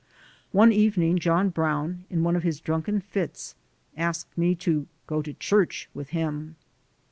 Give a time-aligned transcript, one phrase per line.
[0.51, 3.53] One evening John Brown, in one of his drunken fits,
[3.95, 6.55] asked me to "go to church" with him.